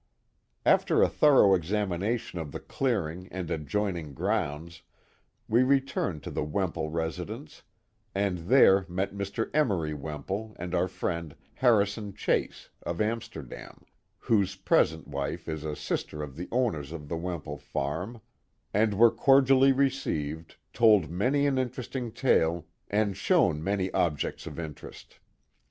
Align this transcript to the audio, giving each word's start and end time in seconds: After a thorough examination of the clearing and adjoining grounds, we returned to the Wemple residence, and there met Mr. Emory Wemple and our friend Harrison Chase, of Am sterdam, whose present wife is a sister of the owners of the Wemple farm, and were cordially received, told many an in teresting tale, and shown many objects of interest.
After 0.65 1.03
a 1.03 1.07
thorough 1.07 1.53
examination 1.53 2.39
of 2.39 2.51
the 2.51 2.59
clearing 2.59 3.27
and 3.29 3.51
adjoining 3.51 4.15
grounds, 4.15 4.81
we 5.47 5.61
returned 5.61 6.23
to 6.23 6.31
the 6.31 6.43
Wemple 6.43 6.89
residence, 6.89 7.61
and 8.15 8.39
there 8.49 8.83
met 8.89 9.13
Mr. 9.13 9.51
Emory 9.53 9.93
Wemple 9.93 10.55
and 10.57 10.73
our 10.73 10.87
friend 10.87 11.35
Harrison 11.53 12.15
Chase, 12.15 12.69
of 12.81 12.99
Am 12.99 13.21
sterdam, 13.21 13.85
whose 14.17 14.55
present 14.55 15.07
wife 15.07 15.47
is 15.47 15.63
a 15.63 15.75
sister 15.75 16.23
of 16.23 16.35
the 16.35 16.47
owners 16.51 16.91
of 16.91 17.07
the 17.07 17.15
Wemple 17.17 17.59
farm, 17.59 18.21
and 18.73 18.95
were 18.95 19.11
cordially 19.11 19.71
received, 19.71 20.55
told 20.73 21.11
many 21.11 21.45
an 21.45 21.59
in 21.59 21.69
teresting 21.69 22.11
tale, 22.11 22.65
and 22.89 23.15
shown 23.15 23.63
many 23.63 23.91
objects 23.93 24.47
of 24.47 24.57
interest. 24.57 25.19